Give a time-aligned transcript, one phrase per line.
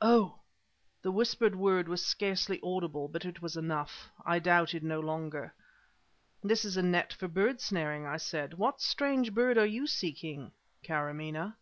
[0.00, 0.38] "Oh!"
[1.02, 5.52] The whispered word was scarcely audible, but it was enough; I doubted no longer.
[6.42, 8.54] "This is a net for bird snaring," I said.
[8.54, 10.52] "What strange bird are you seeking
[10.82, 11.52] Karamaneh?"